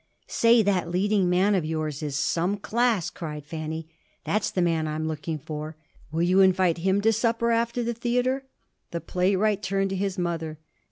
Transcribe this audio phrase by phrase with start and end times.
[0.25, 3.87] "Say, that leading man of yours he's some class," cried Fanny.
[4.23, 5.75] "That's the man I'm looking for.
[6.11, 8.43] Will you invite him to supper after the theater?"
[8.89, 10.57] The playwright turned to his mother.